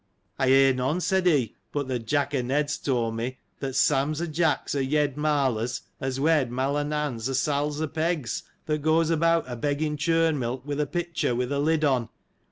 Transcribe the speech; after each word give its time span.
I 0.39 0.47
hear 0.47 0.73
none, 0.73 0.99
said 0.99 1.27
he, 1.27 1.53
but 1.71 1.87
that 1.87 2.07
Jack 2.07 2.33
o' 2.33 2.41
Ned's 2.41 2.79
told 2.79 3.15
me, 3.15 3.37
that 3.59 3.75
Sam's 3.75 4.19
o' 4.19 4.25
Jack's, 4.25 4.73
o' 4.73 4.79
Yed 4.79 5.15
Marler's, 5.15 5.81
has 5.99 6.19
wed 6.19 6.49
Mai 6.51 6.65
o' 6.65 6.81
Nan's, 6.81 7.29
o' 7.29 7.33
Sal's 7.33 7.79
o' 7.79 7.87
Peg's, 7.87 8.41
that 8.65 8.81
goes 8.81 9.11
about 9.11 9.45
a 9.47 9.55
begging 9.55 9.97
churn 9.97 10.39
milk, 10.39 10.65
with 10.65 10.81
a 10.81 10.87
pitcher, 10.87 11.35
with 11.35 11.51
a 11.51 11.59
lid 11.59 11.85
on. 11.85 12.09